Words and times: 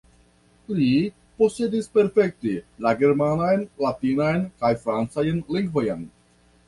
Li 0.77 0.87
posedis 1.41 1.89
perfekte 1.97 2.53
la 2.85 2.93
germanan, 3.03 3.67
latinan 3.87 4.43
kaj 4.63 4.73
francajn 4.87 5.43
lingvojn. 5.59 6.03